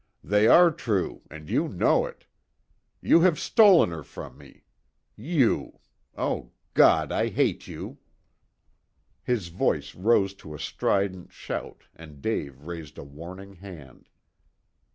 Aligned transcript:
"They 0.23 0.47
are 0.47 0.71
true, 0.71 1.21
and 1.29 1.47
you 1.47 1.67
know 1.67 2.07
it. 2.07 2.25
You 3.03 3.19
have 3.21 3.37
stolen 3.39 3.91
her 3.91 4.01
from 4.01 4.35
me. 4.35 4.63
You! 5.15 5.77
Oh, 6.17 6.53
God, 6.73 7.11
I 7.11 7.29
hate 7.29 7.67
you!" 7.67 7.99
His 9.21 9.49
voice 9.49 9.93
rose 9.93 10.33
to 10.41 10.55
a 10.55 10.59
strident 10.59 11.31
shout 11.31 11.83
and 11.95 12.19
Dave 12.19 12.63
raised 12.63 12.97
a 12.97 13.03
warning 13.03 13.57
hand. 13.57 14.09